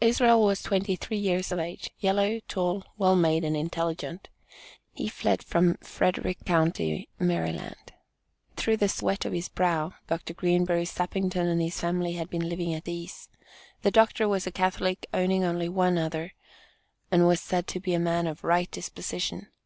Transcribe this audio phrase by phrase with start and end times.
[0.00, 4.30] Israel was twenty three years of age, yellow, tall, well made and intelligent.
[4.94, 7.74] He fled from Frederick county, Md.
[8.56, 10.32] Through the sweat of his brow, Dr.
[10.32, 13.28] Greenberry Sappington and his family had been living at ease.
[13.82, 16.32] The doctor was a Catholic, owning only one other,
[17.10, 19.48] and was said to be a man of "right disposition."